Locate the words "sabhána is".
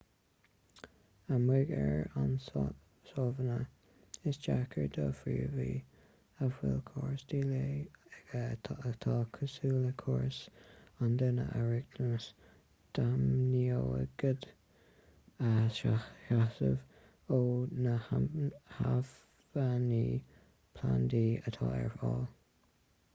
3.09-4.37